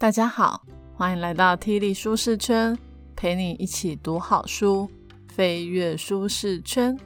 [0.00, 0.62] 大家好，
[0.94, 2.74] 欢迎来到 T 力舒适圈，
[3.14, 4.90] 陪你一起读好书，
[5.28, 6.98] 飞跃舒适圈。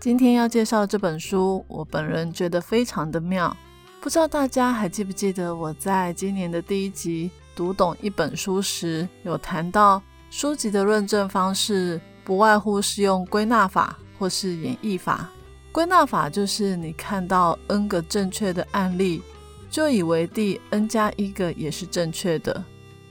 [0.00, 3.54] 今天要介绍这本书，我本人觉得非常的妙。
[4.00, 15.28] 不知道大家还记不记得我在今年的第一集读懂一本书时，有谈到书籍的论证方式，不外乎是用归纳法或是演绎法。
[15.70, 19.20] 归纳法就是你看到 n 个正确的案例。
[19.68, 22.64] 就以为第 n 加一个也是正确的。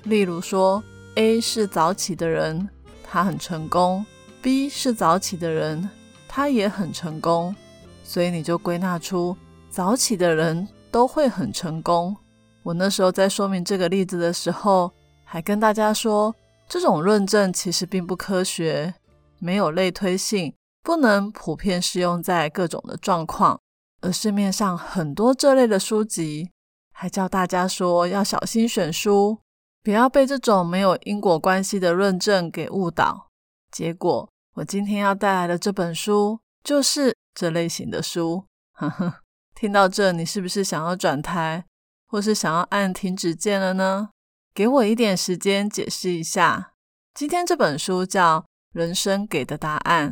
[0.03, 0.83] 例如说
[1.15, 2.67] ，A 是早起的人，
[3.03, 4.05] 他很成功
[4.41, 5.89] ；B 是早起的人，
[6.27, 7.55] 他也很成功。
[8.03, 9.35] 所以你就归纳出
[9.69, 12.15] 早起的人都会很成功。
[12.61, 14.91] 我那时候在说明这个例子的时候，
[15.23, 16.33] 还跟大家说，
[16.69, 18.93] 这种论证其实并不科学，
[19.39, 23.59] 没有类推性，不能普遍适用在各种的状况。
[24.05, 26.51] 而市面上很多这类的书籍。
[26.93, 29.39] 还教大家说要小心选书，
[29.83, 33.27] 不要被这种没有因果关系的论证给误导。
[33.71, 38.45] 结果，我今天要带来的这本书就是这类型的书。
[38.73, 39.15] 呵呵，
[39.55, 41.65] 听到这，你是不是想要转台，
[42.07, 44.11] 或是想要按停止键了呢？
[44.53, 46.71] 给我一点时间解释一下。
[47.13, 48.39] 今天这本书叫
[48.71, 50.11] 《人生给的答案》，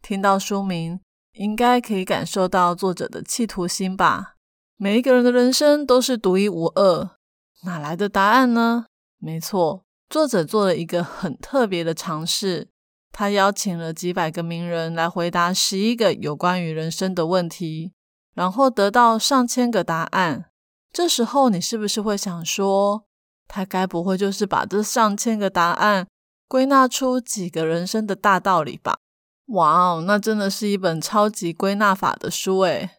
[0.00, 0.98] 听到书名，
[1.34, 4.34] 应该可以感受到作者的企图心吧。
[4.76, 7.10] 每一个人的人生都是独一无二，
[7.64, 8.86] 哪来的答案呢？
[9.18, 12.68] 没错，作者做了一个很特别的尝试，
[13.12, 17.92] 他邀请了几百个名人来回答十一个有关于人生的问题，
[18.34, 20.46] 然后得到上千个答案。
[20.92, 23.06] 这时候，你是不是会想说，
[23.46, 26.06] 他该不会就是把这上千个答案
[26.48, 28.98] 归纳出几个人生的大道理吧？
[29.52, 32.90] 哇哦，那真的是一本超级归纳法的书诶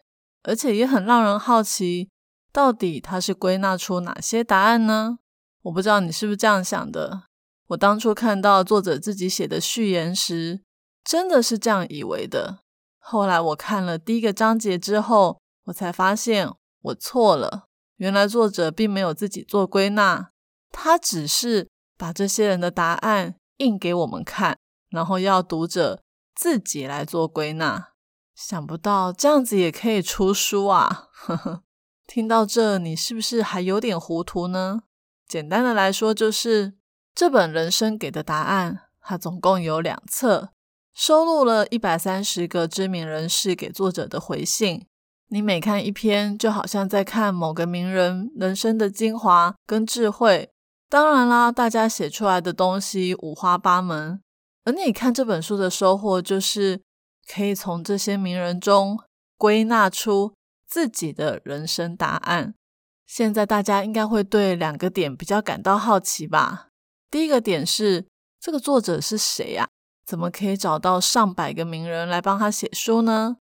[0.44, 2.08] 而且也很让人好奇，
[2.52, 5.18] 到底他是归纳出哪些答案呢？
[5.62, 7.24] 我不知道你是不是这样想的。
[7.68, 10.60] 我当初看到作者自己写的序言时，
[11.02, 12.60] 真的是这样以为的。
[12.98, 16.48] 后来我看了第一个章节之后，我才发现
[16.82, 17.64] 我错了。
[17.96, 20.30] 原来作者并没有自己做归纳，
[20.70, 24.58] 他只是把这些人的答案印给我们看，
[24.90, 26.02] 然后要读者
[26.34, 27.90] 自己来做归纳。
[28.34, 31.08] 想不到这样子也可以出书啊！
[31.12, 31.62] 呵呵，
[32.06, 34.82] 听到这，你是不是还有点糊涂呢？
[35.28, 36.74] 简单的来说，就是
[37.14, 40.50] 这本人生给的答案，它总共有两册，
[40.92, 44.86] 收录了一百三十个知名人士给作者的回信。
[45.28, 50.50] 你每看一篇，就好像在看某个名人人生的精华跟智慧。
[50.88, 54.20] 当然啦，大家写出来的东西五花八门，
[54.64, 56.82] 而你看这本书的收获就是。
[57.26, 59.00] 可以从这些名人中
[59.38, 60.34] 归纳出
[60.66, 62.54] 自己的人生答案。
[63.06, 66.68] 现在大家应该会对两个点比较感到好奇吧？
[67.10, 68.06] 第一个点是
[68.38, 69.66] 这个作者是谁呀？
[70.04, 73.38] 怎么可以找到上百个名人来帮他写书呢？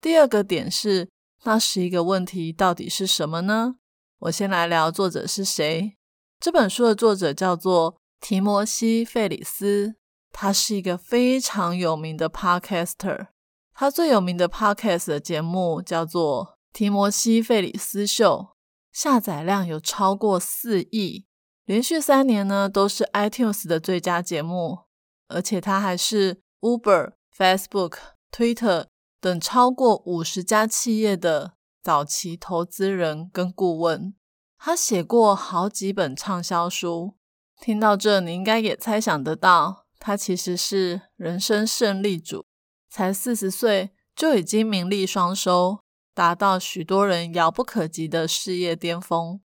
[0.00, 1.10] 第二个点是
[1.44, 3.76] 那十一个问题到底是什么呢？
[4.20, 5.94] 我先来聊作者是谁。
[6.40, 9.96] 这本书的作者叫做提摩西·费里斯。
[10.38, 13.28] 他是一个非常有名的 podcaster，
[13.72, 18.48] 他最有名的 podcast 的节目叫做《提摩西·费里斯秀》，
[18.92, 21.24] 下载量有超过四亿，
[21.64, 24.80] 连续三年呢都是 iTunes 的最佳节目，
[25.28, 27.94] 而且他还是 Uber、Facebook、
[28.30, 34.14] Twitter 等超过五十家企业的早期投资人跟顾问。
[34.58, 37.16] 他写过好几本畅销书，
[37.58, 39.85] 听到这，你应该也猜想得到。
[40.06, 42.46] 他其实是人生胜利组，
[42.88, 45.80] 才四十岁就已经名利双收，
[46.14, 49.40] 达到许多人遥不可及的事业巅峰。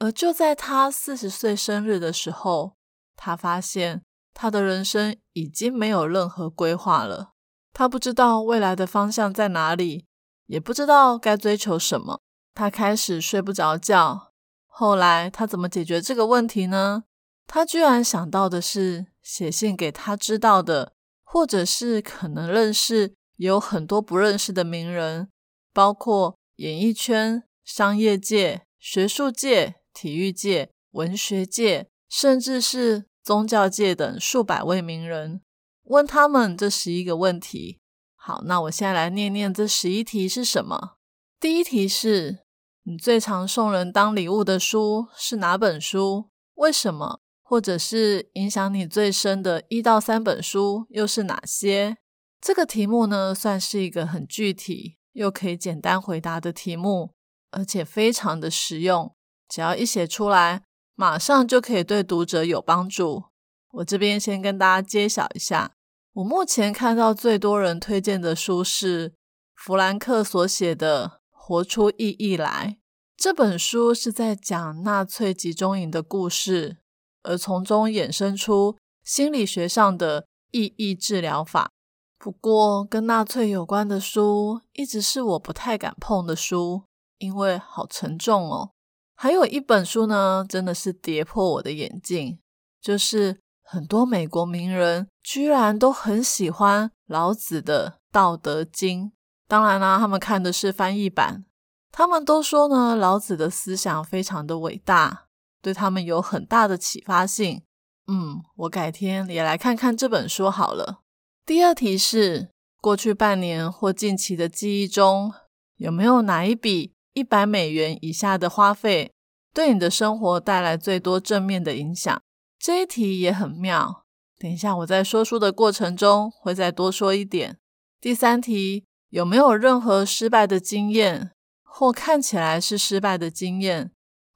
[0.00, 2.76] 而就在他四十岁生日的时候，
[3.16, 4.02] 他发现
[4.34, 7.32] 他的人生已经没有任何规划了。
[7.72, 10.04] 他不知道未来的方向在哪里，
[10.44, 12.20] 也不知道该追求什么。
[12.52, 14.32] 他开始睡不着觉。
[14.66, 17.04] 后来他怎么解决这个问题呢？
[17.46, 19.11] 他居然想到的是。
[19.22, 20.92] 写信给他知道的，
[21.22, 25.30] 或者是可能认识，有很多不认识的名人，
[25.72, 35.40] 包括演艺圈、商业界、学术界、体育界、文学界，甚至是宗教界等数百位名人，
[35.84, 37.80] 问他们这十一个问题。
[38.14, 40.96] 好，那我现在来念念这十一题是什么。
[41.40, 42.44] 第一题是
[42.84, 46.28] 你最常送人当礼物的书是哪本书？
[46.54, 47.21] 为什么？
[47.52, 51.98] 或者是影响你最深的一到三本书又是哪些？
[52.40, 57.10] 这个题目呢，算是一个很具体又可以简单回答的题目，
[57.50, 59.14] 而且非常的实用。
[59.50, 60.62] 只要一写出来，
[60.94, 63.24] 马上就可以对读者有帮助。
[63.72, 65.72] 我这边先跟大家揭晓一下，
[66.14, 69.12] 我目前看到最多人推荐的书是
[69.54, 72.78] 弗兰克所写的《活出意义来》。
[73.14, 76.78] 这本书是在讲纳粹集中营的故事，
[77.22, 81.70] 而从中衍生出心理学上的意义治疗法。
[82.18, 86.84] 不过，跟纳粹有关的书一直是我不太敢碰的书，
[87.18, 88.70] 因为好沉重哦。
[89.16, 92.38] 还有一本书呢，真的是跌破我的眼镜，
[92.80, 99.06] 就是很多美国名人居然都很喜欢老子的《道德经》。
[99.48, 101.44] 当然啦，他们看的是翻译版。
[101.90, 105.26] 他们都说呢，老子的思想非常的伟大，
[105.62, 107.62] 对他们有很大的启发性。
[108.08, 111.00] 嗯，我改天也来看看这本书好了。
[111.46, 112.50] 第二题是：
[112.80, 115.32] 过去半年或近期的记忆中，
[115.76, 119.12] 有没有哪一笔一百美元以下的花费，
[119.54, 122.20] 对你的生活带来最多正面的影响？
[122.58, 124.04] 这一题也很妙。
[124.38, 127.58] 等一下我在说书的过程中会再多说一点。
[128.00, 131.30] 第三题：有没有任何失败的经验？
[131.62, 133.92] 或看起来是失败的经验，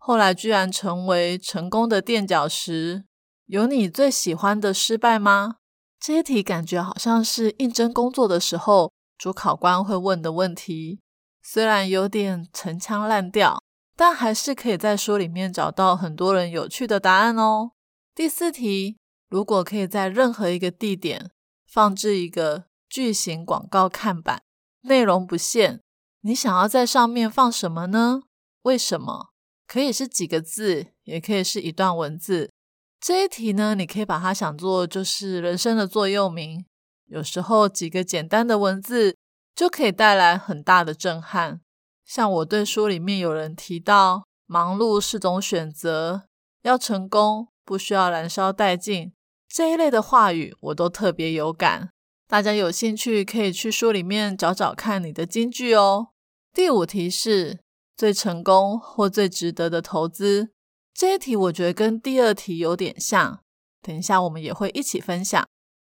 [0.06, 3.06] 后来居然成为成功的垫脚石。
[3.46, 5.56] 有你最喜欢的失败吗？
[5.98, 11.00] 这些题感觉好像是应征工作的时候主考官会问的问题，
[11.42, 13.60] 虽然有点陈腔滥调，
[13.96, 17.72] 但还是可以在书里面找到很多人有趣的答案哦。
[18.14, 18.98] 第四题，
[19.28, 21.32] 如果可以在任何一个地点
[21.66, 24.40] 放置一个巨型广告看板，
[24.82, 25.80] 内容不限。
[26.20, 28.20] 你想要在上面放什么呢？
[28.62, 29.30] 为什么？
[29.66, 32.50] 可以是几个字，也可以是一段文字。
[33.00, 36.64] 这一题呢，你可以把它想做就是人生的座右铭。
[37.06, 39.16] 有时候几个简单的文字
[39.54, 41.60] 就可以带来很大的震撼。
[42.04, 46.22] 像我对书里面有人提到，忙碌是种选择，
[46.62, 49.12] 要成功不需要燃烧殆尽
[49.48, 51.90] 这一类的话语，我都特别有感。
[52.28, 56.08] 大家有兴趣可以去书里面找找看你的金句哦。
[56.52, 57.60] 第五题是
[57.96, 60.50] 最成功或最值得的投资，
[60.92, 63.40] 这一题我觉得跟第二题有点像，
[63.80, 65.46] 等一下我们也会一起分享。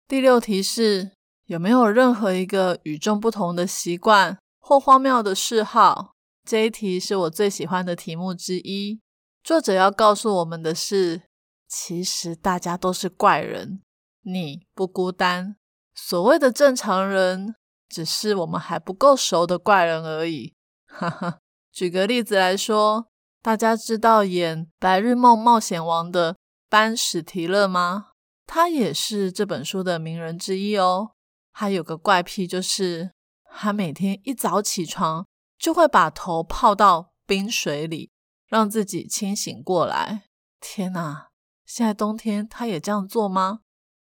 [0.06, 1.12] 第六题是
[1.47, 6.12] 有没有任何一个与众不同的习惯或荒谬的嗜好，
[6.44, 9.00] 这一题是我最喜欢的题目之一。
[9.43, 11.23] 作者要告诉我们的是，
[11.69, 13.81] 其实大家都是怪人，
[14.23, 15.56] 你不孤单。
[15.94, 17.55] 所谓的正常人，
[17.88, 20.53] 只是我们还不够熟的怪人而已。
[20.87, 21.38] 哈哈，
[21.76, 23.08] 举个例子来说，
[23.43, 26.38] 大家知道演《白日梦冒险王》的
[26.70, 28.12] 班史提勒吗？
[28.46, 31.11] 他也是这本书的名人之一哦。
[31.52, 33.12] 他有个怪癖，就是
[33.55, 35.26] 他每天一早起床
[35.58, 38.11] 就会把头泡到冰水里，
[38.46, 40.22] 让自己清醒过来。
[40.58, 41.29] 天哪，
[41.67, 43.61] 现在冬天他也这样做吗？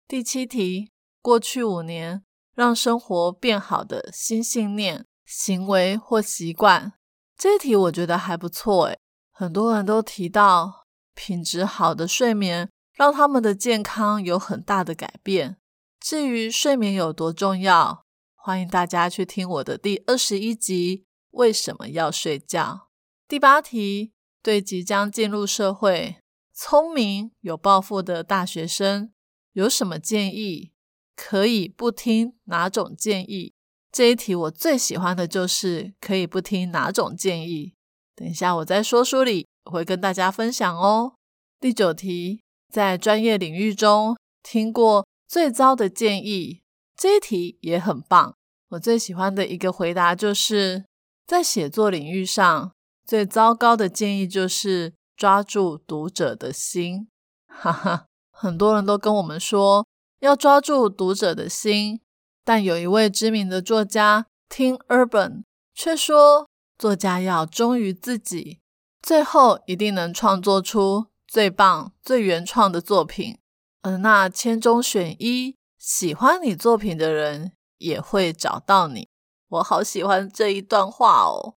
[0.09, 0.91] 第七题，
[1.21, 5.05] 过去五年让生活变好的新信念。
[5.23, 6.91] 行为或习惯
[7.41, 8.99] 这一题我觉得还不错诶，
[9.31, 10.85] 很多人都提到
[11.15, 15.57] 品质好的睡眠让他们的健康有很大的改变。
[15.99, 18.05] 至于睡眠有多重要，
[18.35, 20.97] 欢迎大家去听我的第二十一集
[21.31, 22.61] 《为什么要睡觉》。
[23.27, 26.17] 第八题，对即将进入社会、
[26.53, 29.11] 聪明有抱负的大学生
[29.53, 30.73] 有什么建议？
[31.15, 33.55] 可以不听哪种建议？
[33.91, 37.73] 这一题我最喜欢的就是可以不听哪种建议。
[38.15, 41.15] 等一下我在说书里会跟大家分享哦。
[41.59, 46.61] 第九题，在专业领域中听过最糟的建议，
[46.95, 48.35] 这一题也很棒。
[48.69, 50.85] 我最喜欢的一个回答就是
[51.27, 52.71] 在写作领域上
[53.05, 57.09] 最糟糕的建议就是抓住读者的心。
[57.47, 59.85] 哈哈，很多人都跟我们说
[60.19, 61.99] 要抓住读者的心。
[62.43, 65.43] 但有一位知名的作家 Tim Urban
[65.73, 68.59] 却说，作家要忠于自己，
[69.01, 73.37] 最后一定能创作出最棒、最原创的作品。
[73.83, 79.07] 而那千中选一喜欢你作品的人，也会找到你。
[79.49, 81.55] 我好喜欢这一段话哦。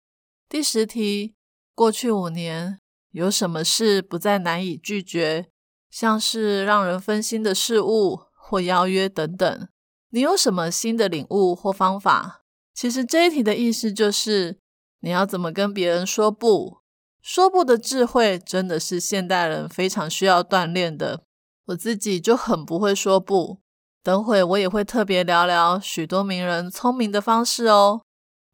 [0.47, 1.35] 第十题：
[1.75, 2.79] 过去五年
[3.11, 5.47] 有什么事不再难以拒绝？
[5.89, 9.67] 像是让人分心的事物或邀约等等。
[10.15, 12.43] 你有什么新的领悟或方法？
[12.71, 14.59] 其实这一题的意思就是，
[14.99, 16.77] 你要怎么跟别人说不？
[17.19, 21.23] 说不的智慧真的是现代人非常需要锻炼的。
[21.65, 23.57] 我自己就很不会说不。
[24.03, 28.03] 等会我也会特别聊聊许多名人聪明的方式哦。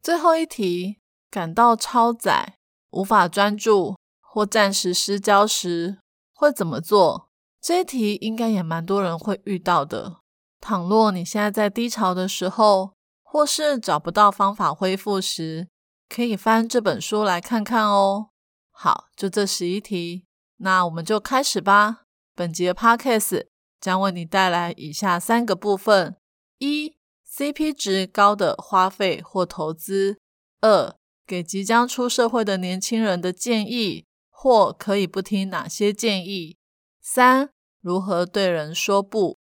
[0.02, 0.96] 最后一题，
[1.30, 2.54] 感到超载、
[2.92, 5.98] 无法专注或暂时失焦时，
[6.32, 7.28] 会怎么做？
[7.60, 10.20] 这一题应该也蛮多人会遇到的。
[10.60, 15.68] 倘若你现在在低潮的时候，或是找不到方法恢复时，
[16.08, 18.28] 可以翻这本书来看看哦。
[18.70, 20.26] 好，就这十一题，
[20.58, 22.02] 那我们就开始吧。
[22.34, 23.46] 本节 Podcast
[23.80, 26.16] 将为你带来以下三个部分：
[26.58, 26.94] 一、
[27.28, 30.16] CP 值高的花费或投资；
[30.60, 30.94] 二、
[31.26, 36.56] 给即将出社会的年轻人的建议，或可以不听哪些建议；
[37.00, 37.50] 三、
[37.80, 39.39] 如何对人说不。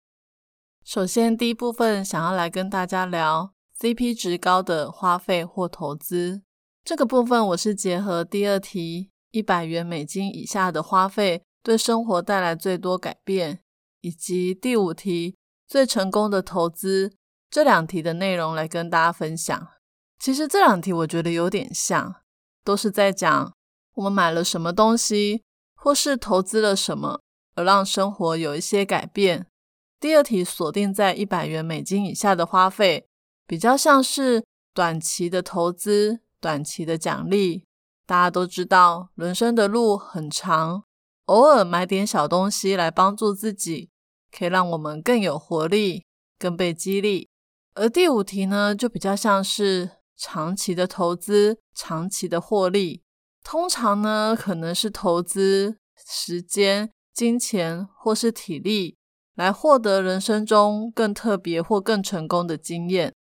[0.89, 6.41] 首先，第一部分想要来跟大家聊 CP 值高的花费或投资。
[6.83, 9.11] 这个部分我是结合第二题。
[9.31, 13.61] 一百元美金以下的花费对生活带来最多改变，
[14.01, 17.13] 以及第五题最成功的投资
[17.51, 19.69] 这两题的内容来跟大家分享。
[20.19, 22.23] 其实这两题我觉得有点像，
[22.65, 23.53] 都是在讲
[23.97, 25.43] 我们买了什么东西，
[25.75, 27.21] 或是投资了什么，
[27.57, 29.47] 而让生活有一些改变。
[30.01, 33.09] 第二题锁定在一百元美金以下的花费，
[33.47, 37.65] 比较像是短期的投资，短期的奖励。
[38.07, 40.85] 大家都知道，人生的路很长，
[41.25, 43.91] 偶尔买点小东西来帮助自己，
[44.31, 46.05] 可以让我们更有活力，
[46.39, 47.29] 更被激励。
[47.75, 53.03] 而第五题呢，就比较像是长期的投资，长期的获利。
[53.43, 58.98] 通常呢，可能是投资时间、金钱或是体力，
[59.39, 63.15] 来获得人生中更特别或更成功的经验。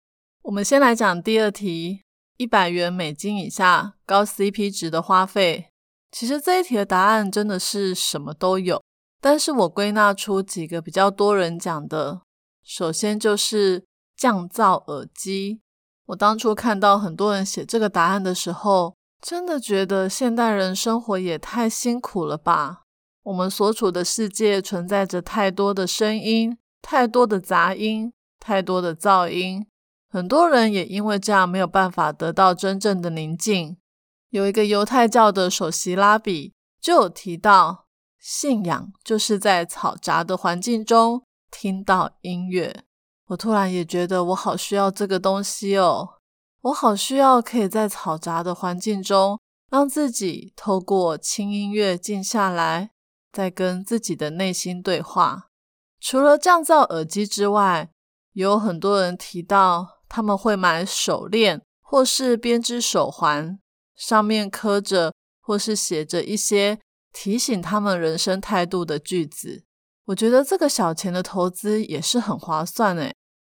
[0.45, 2.01] 我们先来讲第二题。
[2.39, 5.71] 一百元美金以下高 CP 值的花费，
[6.13, 8.83] 其实这一题的答案真的是什么都有。
[9.23, 12.21] 但是我归纳出几个比较多人讲的，
[12.63, 13.87] 首先就是
[14.19, 15.63] 降噪耳机。
[16.09, 22.83] 我当初看到很多人写这个答案的时候，真的觉得现代人生活也太辛苦了吧？
[23.27, 29.67] 我们所处的世界存在着太多的声音，太多的杂音，太多的噪音。
[30.09, 33.77] 很多人也因为这样没有办法得到真正的宁静。
[34.31, 37.87] 有一个犹太教的首席拉比就有提到，
[38.21, 42.85] 信仰就是在嘈杂的环境中听到音乐。
[43.27, 46.11] 我突然也觉得我好需要这个东西哦，
[46.61, 52.91] 我好需要可以在嘈杂的环境中，让自己透过轻音乐静下来，
[53.37, 55.49] 在跟自己的内心对话。
[56.01, 57.91] 除了降噪耳机之外，
[58.33, 59.97] 有很多人提到。
[60.09, 63.59] 他们会买手链或是编织手环，
[63.97, 66.79] 上面刻着或是写着一些
[67.13, 69.65] 提醒他们人生态度的句子。
[70.05, 73.13] 我觉得这个小钱的投资也是很划算诶。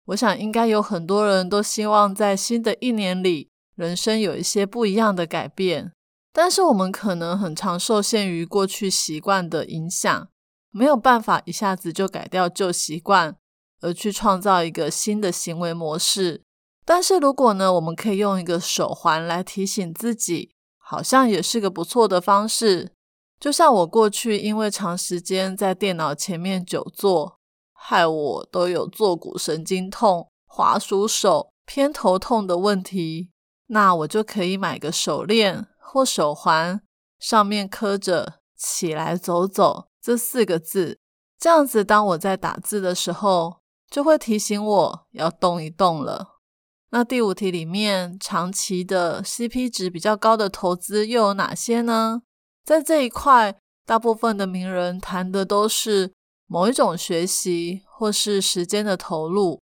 [0.05, 5.93] 我想应该有很多人都希望在新的一年里，人生有一些不一样的改变。
[6.31, 10.29] 但是我们可能很常受限于过去习惯的影响，
[10.71, 13.37] 没有办法一下子就改掉旧习惯。
[13.81, 16.43] 而去创造一个新的行为模式，
[16.83, 22.91] 但是如果呢，我们可以用一个手环来提醒自己，好像也是个不错的方式。
[23.39, 27.37] 就像我过去因为长时间在电脑前面久坐，
[27.71, 33.29] 害我都有坐骨神经痛、滑鼠手、偏头痛的问题，
[33.67, 36.81] 那我就可以买个手链或手环，
[37.19, 40.99] 上面刻着“起来走走”这四个字，
[41.39, 43.59] 这样子，当我在打字的时候。
[43.91, 46.35] 就会提醒我要动一动了。
[46.91, 52.21] 那第五题里面，长期的 CP 值比较高的投资又有哪些呢？
[52.63, 56.13] 在这一块，大部分的名人谈的都是
[56.45, 59.59] 某一种学习或是时间的投入。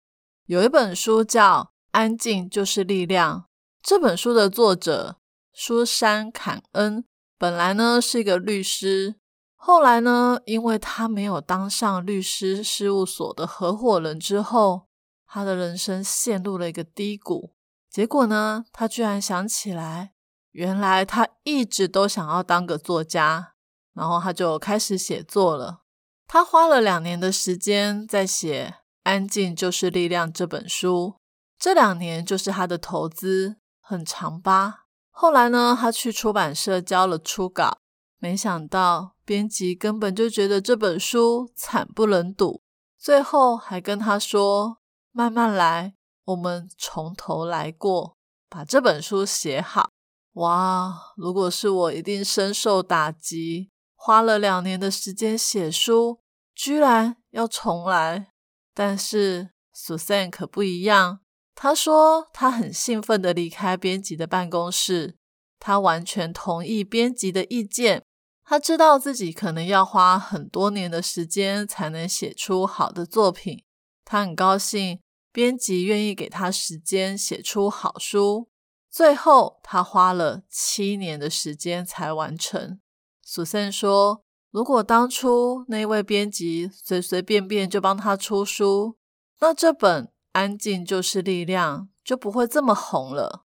[0.47, 1.61] 有一本书叫
[1.92, 3.42] 《安静就是力量》，
[3.80, 5.18] 这本书的作者
[5.59, 7.07] 舒山·坎恩
[7.39, 9.15] 本来呢是一个律师。
[9.55, 14.87] 后来呢，因为他没有当上律师事务所的合伙人之后，
[15.27, 17.55] 他的人生陷入了一个低谷。
[17.89, 20.13] 结果呢，他居然想起来，
[20.51, 23.55] 原来他一直都想要当个作家，
[23.95, 25.85] 然后他就开始写作了。
[26.29, 31.17] 他花了两年的时间在写《安静就是力量》这本书，
[31.59, 34.83] 这两年就是他的投资，很长吧？
[35.19, 37.79] 后来呢，他去出版社交了初稿。
[38.19, 42.61] 没想到编辑根本就觉得这本书惨不忍睹，
[42.99, 44.77] 最后还跟他说
[45.13, 45.95] ：“慢慢来，
[46.27, 48.19] 我们从头来过，
[48.51, 49.89] 把这本书写好。”
[50.37, 51.15] 哇！
[51.17, 53.71] 如果是我，一定深受打击。
[53.95, 56.21] 花了两年的时间写书，
[56.55, 58.33] 居然要重来。
[58.75, 61.21] 但是 Susan 可不一样，
[61.57, 65.17] 他说他很兴奋的离开编辑的办公室。
[65.59, 68.05] 他完全同意编辑的意见，
[68.45, 73.65] 他知道自己可能要花很多年的时间才能写出好的作品，
[74.05, 75.01] 他很高兴
[75.33, 78.49] 编辑愿意给他时间写出好书。
[78.91, 82.79] 最后，他花了七年的时间才完成。
[83.23, 84.23] 苏珊说
[84.53, 88.97] ：“如果当初那位编辑随随便便就帮他出书，
[89.41, 90.05] 那这本
[90.37, 93.43] 《安静就是力量》就不会这么红了。”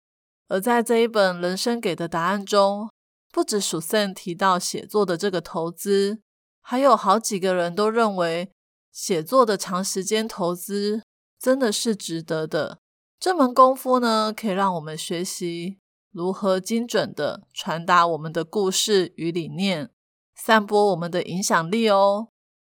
[0.50, 2.90] 而在这一本《人生给的答案》中，
[3.32, 6.20] 不止苏珊提到写作的这个投资，
[6.62, 8.52] 还有好几个人都认为
[8.92, 11.04] 写作的长时间投资
[11.40, 12.80] 真的是值得的。
[13.20, 15.78] 这门功夫呢，可以让我们学习
[16.12, 19.92] 如何精准的传达我们的故事与理念，
[20.36, 22.30] 散播我们的影响力哦。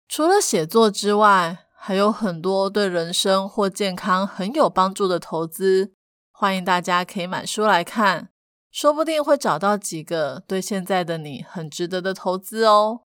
[0.07, 5.93] 除了写作之外，还有很多对人生或健康很有帮助的投资，
[6.31, 8.29] 欢迎大家可以买书来看，
[8.71, 13.03] 说不定会找到几个对现在的你很值得的投资哦。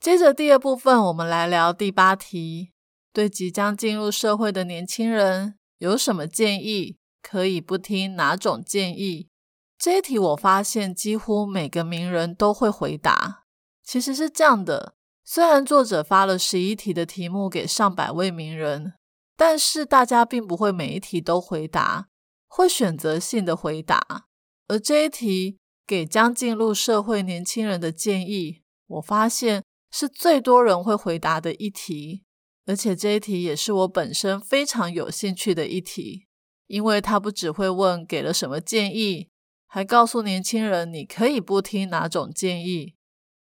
[0.00, 2.72] 接着第二部分，我们来聊第八题：
[3.12, 5.56] 对即将进入社会的年轻人。
[5.78, 6.96] 有什么建议？
[7.20, 9.28] 可以不听哪种建议？
[9.76, 13.42] 这一题我发现几乎每个名人都会回答。
[13.84, 18.94] 其实是这样的：虽然作者发了十一题的题目给上百位名人，
[19.36, 22.08] 但是大家并不会每一题都回答，
[22.48, 24.26] 会选择性的回答。
[24.68, 32.24] 而这一题给将进入社会年轻人的建议，我发现是最多人会回答的一题。
[32.64, 36.26] 而且这一题也是我本身非常有兴趣的一题，
[36.68, 39.28] 因为他不只会问给了什么建议，
[39.66, 42.94] 还告诉年轻人你可以不听哪种建议。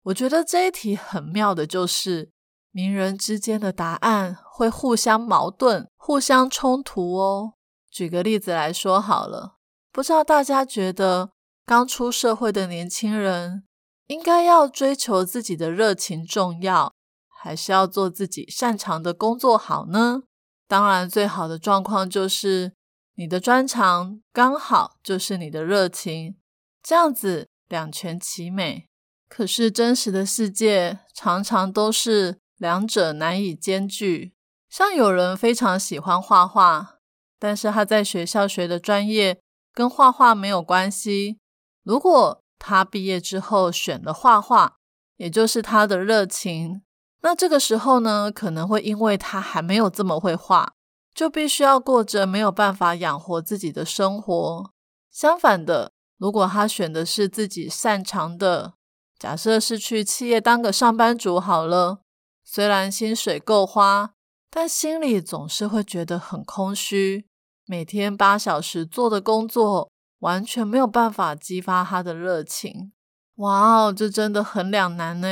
[0.10, 2.32] 我觉得这一题很妙的就是，
[2.72, 7.54] 名人之间的答案会互相矛盾、互相冲突哦。
[7.92, 9.58] 举个例子来说好了，
[9.92, 11.32] 不知道大家觉得
[11.66, 13.64] 刚出社会的年轻人
[14.08, 16.92] 应该要追求自己的热情重要？
[17.28, 20.24] 还是要做自己擅长的工作好呢？
[20.68, 22.74] 当然，最好的状况就是
[23.16, 26.36] 你的专长刚好就是你的热情，
[26.82, 28.89] 这样子两全其美。
[29.30, 34.34] 可是真实的世界常常都是两者难以兼具。
[34.68, 36.98] 像有人非常喜欢画画，
[37.40, 39.40] 但是他在学校学的专业
[39.74, 41.40] 跟画画没有关系。
[41.84, 44.76] 如果他毕业之后选了画画，
[45.16, 46.82] 也就是他的热情。
[47.22, 50.74] 那这个时候呢，可能会因为他还没有这么会画，
[51.14, 54.72] 就必须要过着没有办法养活自己的生活。
[55.12, 58.74] 相反的，如果他选的是自己擅长的，
[59.20, 62.00] 假设是去企业当个上班族好了，
[62.46, 64.14] 虽然薪水够花，
[64.50, 67.28] 但心里总是会觉得很空虚。
[67.66, 72.94] 每天八小时做的工作，完全没有办法激发他的热情。
[73.36, 75.28] 哇哦，这真的很两难呢。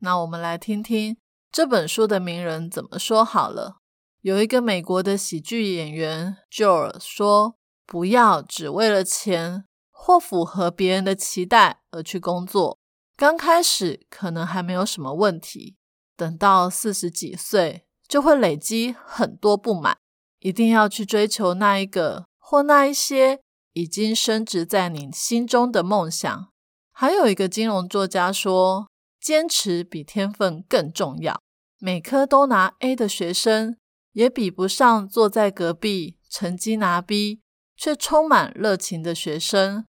[0.00, 1.16] 那我们来听听
[1.52, 3.76] 这本书的名人怎么说好了。
[4.22, 12.78] 有一个美国的喜剧演员 Joel 说：“不要只为了钱或符合别人的期待而去工作。
[13.16, 15.76] 刚开始可能还没有什么问题，
[16.16, 19.98] 等到四十几岁就会累积很多不满。
[20.40, 23.40] 一定要去追求那一个或那一些
[23.72, 26.48] 已经升值在你心中的梦想。”
[26.92, 28.88] 还有一个金融作家说。
[29.24, 31.40] 坚持比天分更重要。
[31.78, 33.78] 每科都拿 A 的学生，
[34.12, 37.40] 也比不上坐在隔壁成绩拿 B
[37.74, 39.86] 却充满热情的学生。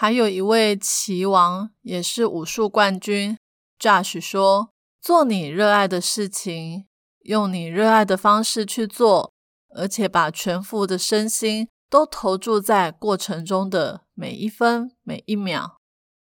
[0.00, 3.36] 还有一位棋王，也是武术冠军
[3.80, 4.70] ，Josh 说
[5.02, 6.86] ：“做你热爱的事情，
[7.22, 9.32] 用你热爱的方式去做，
[9.74, 15.80] 而且把全副的身心都投注在过程中的每一分每一秒。”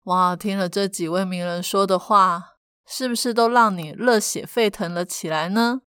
[0.06, 5.82] 哇，听了这几位名人说的话，是不是都让你热血沸腾了起来呢？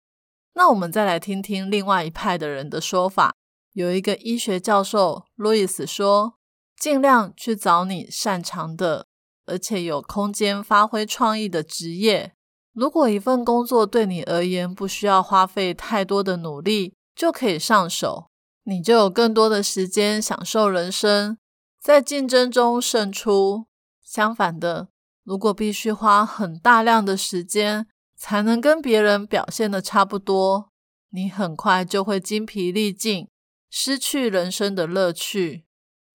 [0.54, 3.36] 那我们再来听听另外一派的人的说法。
[3.74, 6.34] 有一个医学教授路易斯说
[6.78, 9.06] ：“尽量去找你擅长的，
[9.46, 12.34] 而且有空间发挥创意的职业。
[12.72, 18.30] 如果一份工作对你而言不需要花费太多的努力就可以上手，
[18.64, 21.38] 你就有更多的时间享受人生，
[21.80, 23.66] 在竞争中胜出。”
[24.04, 24.88] 相反的，
[25.24, 30.70] 如果必须花很大量的时间才能跟别人表现的差不多，
[31.10, 33.28] 你很快就会精疲力尽，
[33.70, 35.65] 失去人生的乐趣。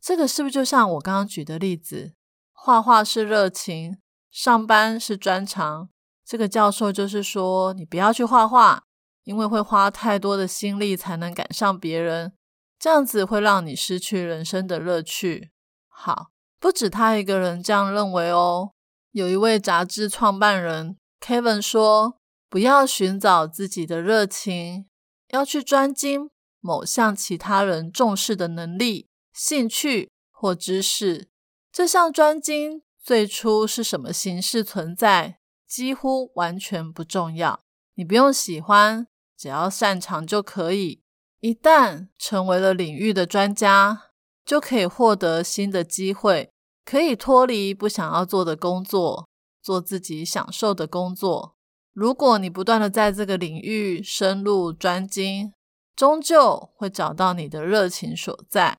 [0.02, 2.14] 这个是不是就像我刚刚举的例子？
[2.52, 3.98] 画画是热情，
[4.32, 5.90] 上班是专长。
[6.26, 8.84] 这个教授就是说，你不要去画画，
[9.24, 12.34] 因为会花太多的心力才能赶上别人，
[12.80, 15.52] 这样子会让你失去人生的乐趣。
[15.88, 16.32] 好。
[16.60, 18.74] 不止他一个人这样认为哦。
[19.14, 24.86] 有一位杂志创办人 Kevin 说：“不要寻找自己的热情，
[25.30, 29.10] 要去专精某项其他人重视的能力、
[29.42, 31.28] 兴趣或知识。
[31.72, 37.62] 这项专精最初是什么形式存在，几乎完全不重要。
[37.96, 41.02] 你不用喜欢，只要擅长就可以。
[41.40, 44.12] 一旦成为了领域的专家，
[44.46, 46.52] 就可以获得新的机会。”
[46.86, 49.28] 可以脱离不想要做的工作，
[49.64, 51.56] 做自己享受的工作。
[51.94, 55.54] 如果你不断的在这个领域深入专精，
[55.96, 58.78] 终究会找到你的热情所在。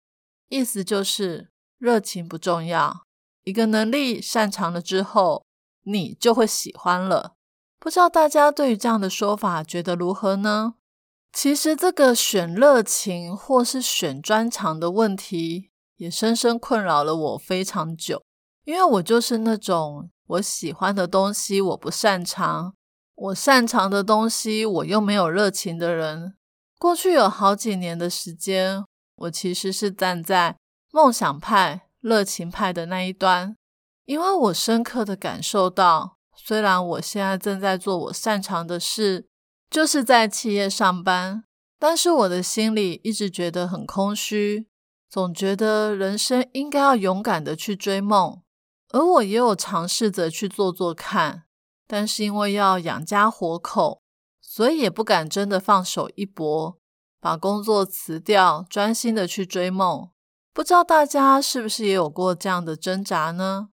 [0.52, 3.06] 意思就是，热情不重要，
[3.44, 5.46] 一个能力擅长了之后，
[5.84, 7.36] 你就会喜欢了。
[7.80, 10.74] 不知道大家对于这样的说法觉得如何呢？
[11.32, 15.70] 其实，这个选热情或是选专长的问题。
[15.96, 18.24] 也深深困扰了我非常久，
[18.64, 22.74] 因为我就是那种我喜欢的东西我不擅长，
[23.14, 26.34] 我擅长的东西我又没有热情的人。
[26.78, 28.84] 过去有好几年的时间，
[29.16, 30.56] 我其实是站在
[30.90, 33.56] 梦想派、热情派的那一端，
[34.04, 39.28] 因为我深刻的感受到，虽然我现在正在做我擅长的事，
[39.70, 41.44] 就是在企业上班，
[41.78, 44.66] 但是我的心里一直觉得很空虚。
[45.08, 48.40] 总觉得人生应该要勇敢的去追梦，
[48.92, 51.44] 而我也有尝试着去做做看，
[51.86, 54.00] 但是因为要养家活口，
[54.40, 56.78] 所以也不敢真的放手一搏，
[57.22, 60.10] 把工作辞掉，专心的去追梦。
[60.52, 63.68] 不知道大家是不是也有过这样的挣扎呢？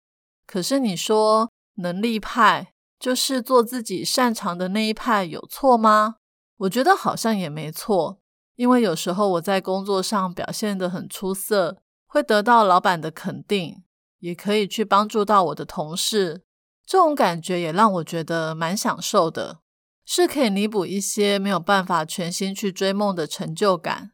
[0.47, 6.17] 可是你说能力派就是做自己擅长的那一派，有错吗？
[6.57, 8.19] 我觉得好像也没错。
[8.57, 11.77] 因为有时候我在工作上表现得很出色，
[12.07, 13.83] 会得到老板的肯定，
[14.21, 16.45] 也可以去帮助到我的同事，
[16.87, 19.59] 这种感觉也让我觉得蛮享受的，
[20.05, 24.13] 是可以弥补一些没有办法全心去追梦的成就感。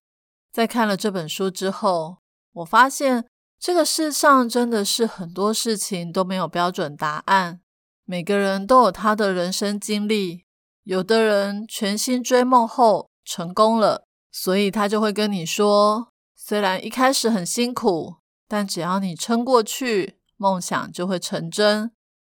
[0.52, 2.18] 在看了这本书之后，
[2.52, 3.26] 我发现
[3.58, 7.60] 这个世上真的是很多事情都没有标准答案，
[8.04, 10.44] 每个人都有他的人生经历，
[10.84, 14.04] 有的人全心追梦后成功了。
[14.32, 21.90] 所以他就会跟你说，虽然一开始很辛苦，但只要你撑过去，梦想就会成真。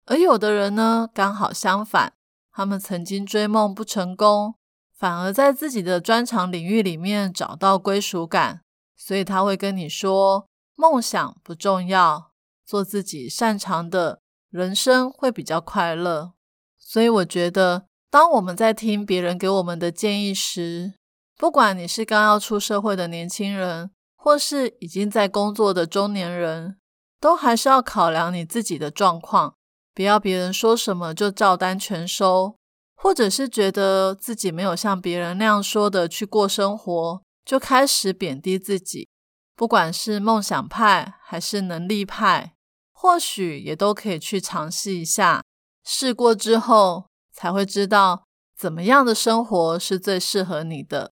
[0.06, 2.12] 而有的人呢，刚好相反，
[2.54, 4.54] 他们曾经追梦不成功，
[4.96, 8.60] 反而在自己的专长领域里面找到归属感。
[8.96, 12.30] 所以他会跟你说，梦想不重要，
[12.64, 16.34] 做自己擅长的，人生会比较快乐。
[16.78, 20.94] 所以我觉得，当我们在听别人给我们的建议时，
[21.36, 26.78] 不管你是刚要出社会的年轻人，或是已经在工作的中年人，
[27.20, 29.56] 都还是要考量你自己的状况，
[29.94, 32.56] 不要别人说什么就照单全收，
[32.96, 39.08] 或者是觉得自己没有像别人那样说的去过生活，就开始贬低自己。
[39.54, 42.54] 不管是梦想派还是能力派，
[42.92, 45.44] 或许也都可以去尝试一下，
[45.84, 48.24] 试过之后才会知道
[48.58, 51.12] 怎么样的生活是最适合你的。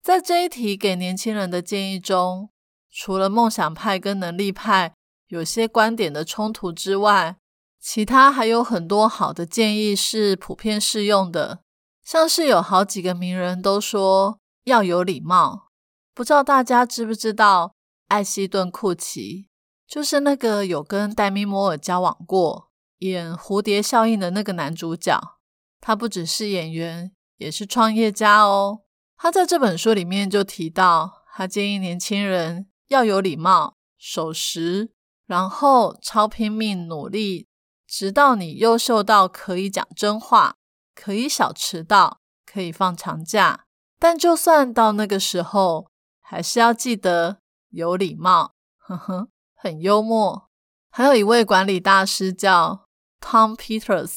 [0.00, 2.50] 在这一题给年轻人的建议中，
[2.92, 4.94] 除了梦想派跟能力派
[5.26, 7.36] 有些观点的冲突之外，
[7.80, 11.60] 其他还有很多好的建议是普遍适用的。
[12.04, 15.70] 像是有好几个名人都说要有礼貌，
[16.14, 17.74] 不知道大家知不知道
[18.08, 19.48] 艾希顿·库奇
[19.86, 25.38] 就是那个有跟戴米·摩尔交往过、演《蝴蝶效应》的那个男主角。
[25.80, 28.82] 他不只是演员，也是创业家哦。
[29.16, 34.92] 他在这本书里面就提到，他建议年轻人要有礼貌、守时，
[35.26, 37.48] 然后超拼命努力，
[37.90, 40.54] 直到你优秀到可以讲真话，
[40.94, 43.64] 可以小迟到，可以放长假。
[43.98, 47.38] 但就算到那个时候，还是要记得
[47.70, 48.54] 有礼貌。
[48.78, 50.48] 呵呵，很幽默。
[50.90, 52.86] 还有一位管理大师叫
[53.20, 54.12] Tom Peters，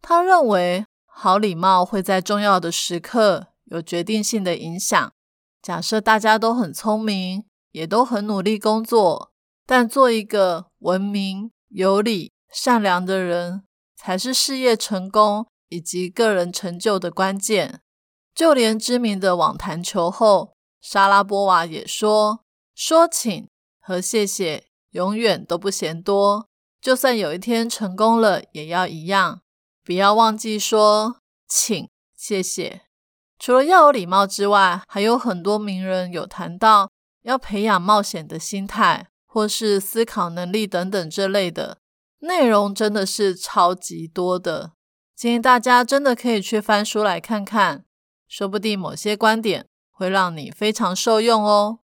[0.00, 3.48] 他认为好礼貌会在重要的时刻。
[3.64, 5.12] 有决定性的影响。
[5.62, 9.30] 假设大家都很聪明，也都很努力工作，
[9.64, 13.64] 但做一个文明、有礼、善良的人，
[13.96, 17.80] 才是事业成功以及个人成就的关键。
[18.34, 23.48] 就连知名的网坛球后莎拉波娃也说：“说请
[23.80, 26.48] 和谢谢永远都不嫌多，
[26.80, 29.42] 就算有一天成功了，也要一样，
[29.84, 32.82] 不要忘记说请谢谢。”
[33.38, 36.90] 除了要有礼貌之外，还有很多名人有谈到
[37.22, 41.78] 要培养冒险的心态，或是思考能力等等这类的。
[42.20, 44.72] 内容真的是超级多的，
[45.16, 47.84] 建议大家真的可以去翻书来看看，
[48.28, 51.80] 说不定某些观点会让你非常受用哦。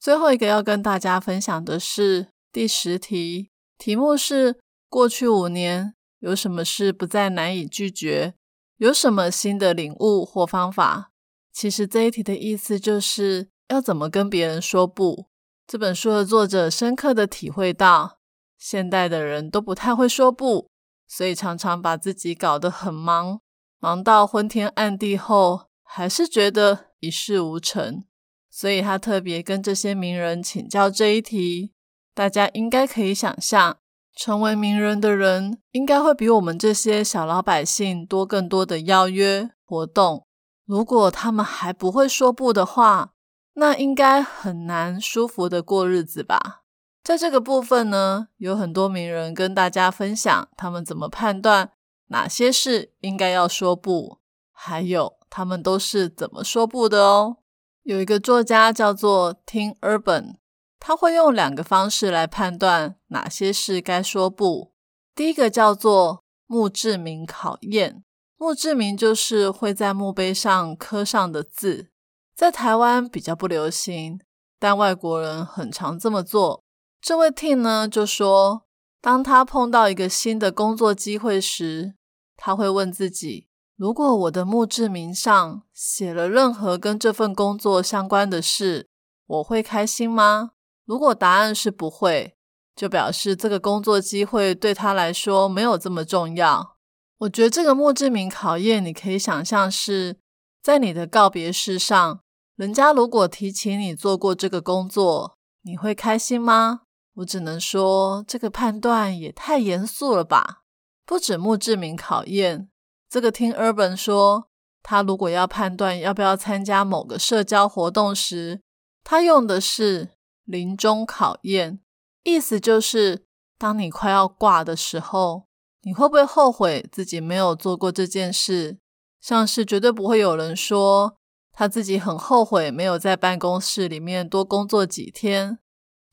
[0.00, 8.34] 最后一个要跟大家分享的是第十题，题目是：过去五年有什么事不再难以拒绝？
[8.78, 11.12] 有什么新的领悟或方法？
[11.52, 15.26] 其实这一题的意思就是要怎么跟别人说不。
[15.66, 18.18] 这本书的作者深刻的体会到，
[18.64, 20.70] 现代的人都不太会说不，
[21.06, 23.40] 所以常常把自己搞得很忙，
[23.78, 28.04] 忙到昏天暗地后，还是觉得一事无成。
[28.50, 31.74] 所以他特别跟这些名人请教这一题。
[32.14, 33.76] 大家应该可以想象，
[34.16, 40.26] 成为名人的人，应该会比我们这些小老百姓多更多的邀约活动。
[40.64, 43.12] 如果他们还不会说不的话，
[43.56, 46.63] 那应该很难舒服的过日子吧？
[47.04, 51.72] 在这个部分呢，有很多名人跟大家分享他们怎么判断
[52.06, 57.36] 哪些事应该要说不，还有他们都是怎么说不的哦。
[57.82, 60.36] 有一个作家叫做 Tim Urban，
[60.80, 64.72] 他会用两个方式来判断哪些事该说不。
[65.14, 68.02] 第一个叫做墓志铭考验，
[68.38, 71.90] 墓志铭就是会在墓碑上刻上的字。
[72.34, 74.18] 在台湾比较不流行，
[74.58, 76.63] 但外国人很常这么做。
[77.04, 78.62] 这位 T 呢就说，
[79.02, 81.96] 当他碰到一个新的工作机会时，
[82.34, 88.88] 他会问自己：如果我的墓志铭上写了任何跟这份工作相关的事，
[89.26, 90.52] 我会开心吗？
[90.86, 92.38] 如果答案是不会，
[92.74, 96.78] 就表示这个工作机会对他来说没有这么重要。
[97.18, 100.16] 我觉得这个墓志铭考验，你可以想象是
[100.62, 102.20] 在你的告别式上。
[102.56, 106.80] 人家如果提起你做过这个工作，你会开心吗？
[107.14, 110.62] 我只能说，这个判断也太严肃了吧。
[111.06, 112.68] 不止墓志铭考验，
[113.08, 114.48] 这个听 Urban 说，
[114.82, 118.62] 他如果要判断要不要参加某个社交活动时，
[119.02, 120.10] 他用的是
[120.44, 121.80] 临终考验，
[122.22, 123.24] 意思就是
[123.58, 125.46] 当你快要挂的时候，
[125.82, 128.78] 你会不会后悔自己没有做过这件事？
[129.20, 131.16] 像是绝对不会有人说。
[131.56, 135.60] 他自己很后悔没有在办公室里面多工作几天。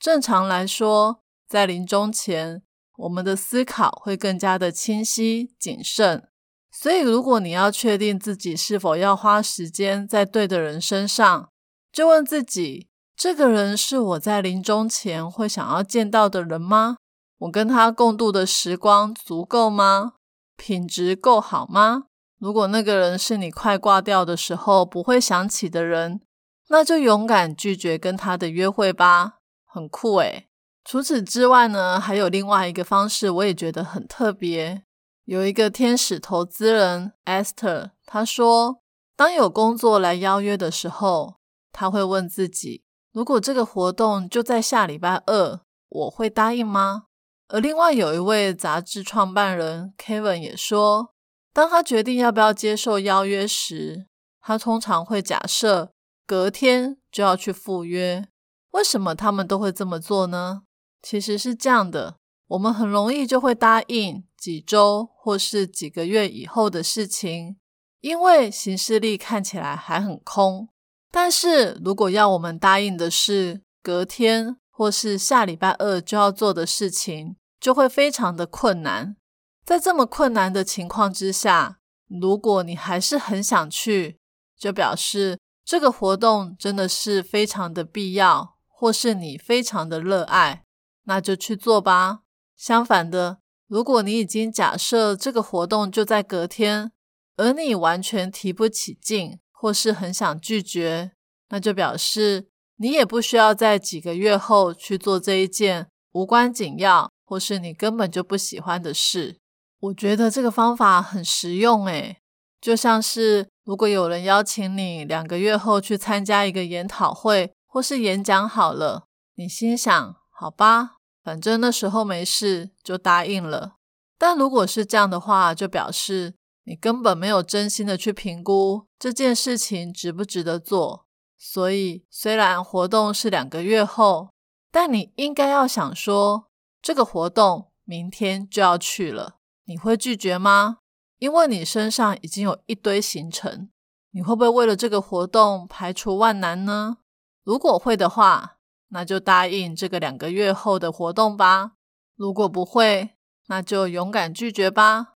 [0.02, 2.64] 正常来说，在临终前，
[2.98, 6.28] 我们的思考会更加的清晰谨慎。
[6.72, 11.50] 所以，如果你要确定自己是否要花时间在对的人身上，
[11.94, 16.98] 就问自己：这个人是我在临终前会想要见到的人吗？
[17.38, 20.14] 我跟他共度的时光足够吗？
[20.58, 22.06] 品质够好吗？
[22.40, 26.22] 如果那个人是你快挂掉的时候不会想起的人，
[26.70, 29.41] 那就勇敢拒绝跟他的约会吧，
[29.72, 30.50] 很酷诶。
[30.84, 34.84] 除此之外呢，还有另外一个方式，我也觉得很特别。
[35.26, 38.82] 有一个天使投资人 Esther，他说，
[39.16, 41.36] 当有工作来邀约的时候，
[41.72, 47.04] 他会问自己：如果这个活动就在下礼拜二，我会答应吗？
[47.48, 51.14] 而另外有一位杂志创办人 Kevin 也说。
[51.54, 54.08] 当他决定要不要接受邀约时，
[54.42, 55.92] 他通常会假设
[56.26, 58.26] 隔天就要去赴约。
[58.72, 60.64] 为什么他们都会这么做呢？
[61.02, 67.58] 其实是这样的：我们很容易就会答应几周或是几个月以后的事情，
[68.00, 70.70] 因为行事历看起来还很空。
[71.12, 79.18] 但是如果要我们答应的是隔天或是下礼拜二就要做的事情，就会非常的困难。
[79.66, 84.18] 在这么困难的情况之下，如果你还是很想去，
[84.58, 90.64] 就表示这个活动真的是非常的必要，或是你非常的热爱，
[91.04, 92.22] 那就去做吧。
[92.58, 96.92] 相反的，如果你已经假设这个活动就在隔天，
[97.38, 101.12] 而你完全提不起劲，或是很想拒绝，
[101.50, 109.38] 那就表示你也不需要在几个月后去做这一件无关紧要，或是你根本就不喜欢的事。
[109.82, 112.18] 我觉得这个方法很实用诶，
[112.60, 123.76] 就像是如果有人邀请你两个月后去参加一个研讨会或是演讲好了，你心想好吧，反正那时候没事就答应了。
[124.18, 131.06] 但如果是这样的话，就表示你根本没有真心的去评估这件事情值不值得做。
[131.38, 134.32] 所以虽然活动是两个月后，
[134.70, 136.50] 但你应该要想说，
[136.82, 139.38] 这个活动明天就要去了。
[139.64, 140.80] 你会拒绝吗？
[141.20, 143.70] 因为你身上已经有一堆行程，
[144.12, 146.98] 你会不会为了这个活动排除万难呢？
[147.44, 148.58] 如果会的话，
[148.90, 151.72] 那就答应这个两个月后的活动吧。
[152.16, 153.12] 如果不会，
[153.48, 155.14] 那就勇敢拒绝吧。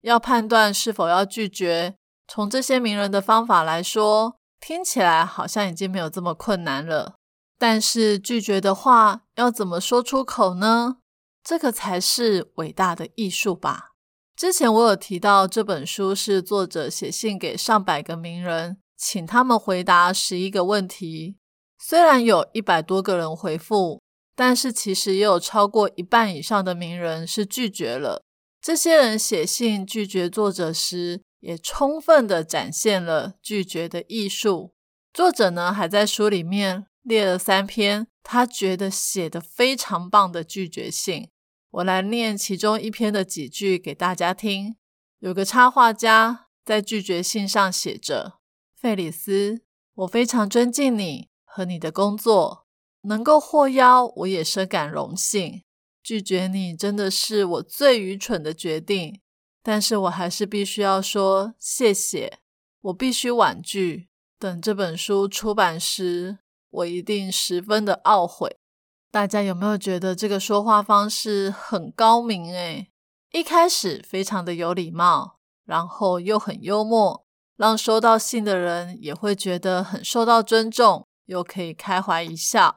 [0.00, 7.16] 要判断是否要拒绝，从这些名人的方法来说，听起来好像已经没有这么困难了。
[7.58, 10.98] 但是拒绝的话要怎么说出口呢？
[11.42, 13.90] 这个才是伟大的艺术吧。
[14.36, 21.38] 之前我有提到，这本书是作者写信给上百个名人，请他们回答十一个问题。
[21.78, 24.02] 虽然有一百多个人回复，
[24.34, 28.24] 但是其实也有超过一半以上的名人是拒绝了。
[28.60, 34.74] 这些人写信拒绝作者时，也充分的展现了拒绝的艺术。
[35.14, 41.28] 作者呢，还在书里面列了三篇他觉得写的非常棒的拒绝信。
[41.70, 44.76] 我来念其中一篇的几句给大家听。
[45.20, 48.38] 有个插画家在拒绝信上写着
[48.74, 49.62] ：“费里斯，
[49.94, 51.27] 我非常尊敬你
[51.58, 52.68] 和你的工作，
[53.02, 55.64] 能够获邀我也深感荣幸。
[56.04, 59.20] 拒绝你真的是我最愚蠢的决定，
[59.60, 62.38] 但是我还是必须要说谢谢。
[62.82, 66.38] 我必须婉拒，等这本书出版时，
[66.70, 68.56] 我一定十分的懊悔。”
[69.10, 72.54] 大家有没有觉得这个说话方式很高明？
[72.54, 72.92] 诶
[73.32, 82.76] 一开始非常的有礼貌，然后又很幽默，让收到信的人也会觉得很受到尊重，又可以开怀一笑。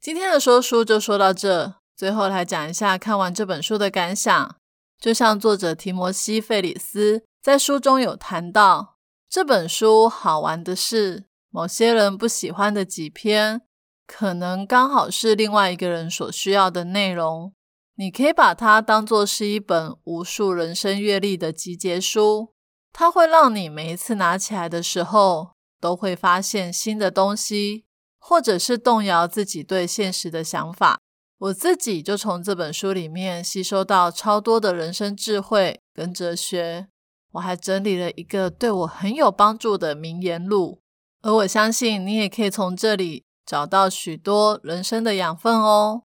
[0.00, 4.56] 今天的说书就说到这，最后来讲一下看完这本书的感想。
[5.00, 8.96] 就像作者提摩西·费里斯在书中有谈到，
[9.28, 13.62] 这本书好玩的是，某些人不喜欢的几篇。
[14.06, 17.54] 可能刚好是另外一个人所需要的内容，
[17.96, 22.52] 你可以把它当做是一本无数人生阅历的集结书，
[22.92, 25.53] 它会让你每一次拿起来的时候，
[25.84, 27.84] 都会发现新的东西，
[28.18, 30.98] 或者是动摇自己对现实的想法。
[31.36, 36.88] 我自己就从这本书里面吸收到超多的人生智慧跟哲学，
[37.32, 40.80] 我还整理了一个对我很有帮助的名言录，
[41.20, 43.24] 而我相信你也可以从这里。
[43.46, 46.04] 找到许多人生的养分哦。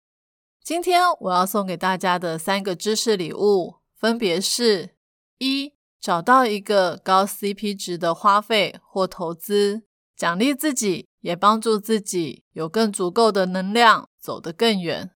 [0.63, 4.91] 今天我要送给大家的三个知识礼物，分别是：
[5.39, 5.73] 一、
[6.05, 9.81] 找到一个高 CP 值的花费或投资，
[10.15, 15.09] 奖励自己，也帮助自己有更足够的能量走得更远；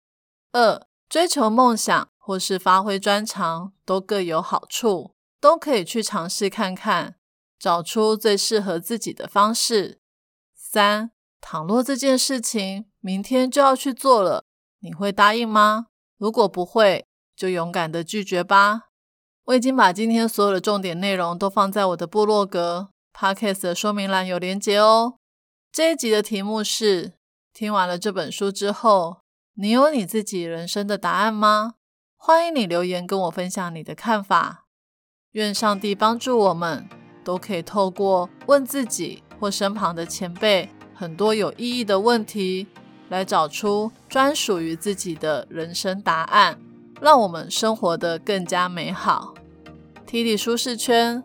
[0.53, 7.17] 二、追求梦想或是发挥专长，都各有好处，都可以去尝试看看，
[7.59, 9.99] 找出最适合自己的方式；
[10.55, 11.11] 三。
[11.41, 14.45] 倘若这件事情明天就要去做了，
[14.79, 15.87] 你会答应吗？
[16.17, 18.83] 如果不会，就勇敢的拒绝吧。
[19.47, 25.19] 我已经把今天所有的重点内容都放在我的部落格 podcast 的说明栏有连结哦。
[25.71, 27.13] 这一集的题目是：
[27.53, 29.19] 听完了这本书之后，
[29.55, 31.75] 你有你自己人生的答案吗？
[32.17, 34.65] 欢迎你留言跟我分享你的看法。
[35.33, 36.89] 愿上帝帮助我们，
[37.23, 40.69] 都可以透过问自己或身旁的前辈。
[40.93, 42.67] 很多有意义的问题，
[43.11, 46.59] 来找出专属于自己的人生答案，
[47.01, 49.36] 让我们生活的更加美好。
[50.07, 51.23] 提里舒适圈，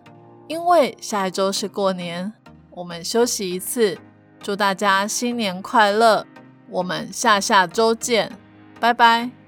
[0.48, 2.34] 因为下一周是过年，
[2.72, 3.98] 我们休息一次。
[4.42, 6.26] 祝大家新年快乐！
[6.68, 8.32] 我们下下周见，
[8.80, 9.41] 拜拜。